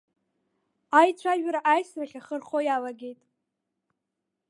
Аицәажәара 0.99 1.59
аисрахь 1.73 2.15
ахы 2.19 2.33
архо 2.37 2.59
иалагеит. 2.63 3.19